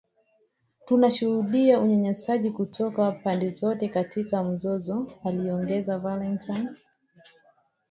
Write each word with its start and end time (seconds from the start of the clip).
Tunashuhudia 0.85 1.79
unyanyasaji 1.79 2.51
kutoka 2.51 3.11
pande 3.11 3.49
zote 3.49 3.87
katika 3.89 4.43
mzozo 4.43 5.11
aliongeza 5.23 5.97
Valentine 5.97 6.69